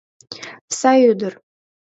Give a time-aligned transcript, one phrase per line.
[0.77, 1.33] Сай ӱдыр.